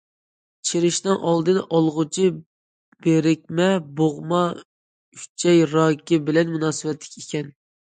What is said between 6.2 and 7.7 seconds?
بىلەن مۇناسىۋەتلىك ئىكەن.